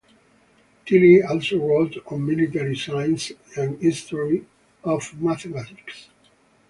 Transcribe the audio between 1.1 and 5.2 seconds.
also wrote on military science and history of